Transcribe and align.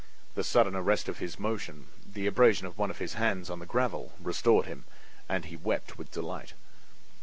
The 0.33 0.43
sudden 0.43 0.73
arrest 0.73 1.07
of 1.09 1.19
his 1.19 1.37
motion, 1.37 1.85
the 2.11 2.25
abrasion 2.25 2.65
of 2.65 2.75
one 2.75 2.89
of 2.89 2.97
his 2.97 3.13
hands 3.13 3.51
on 3.51 3.59
the 3.59 3.67
gravel, 3.67 4.13
restored 4.19 4.65
him, 4.65 4.85
and 5.29 5.45
he 5.45 5.55
wept 5.55 5.99
with 5.99 6.09
delight. 6.11 6.55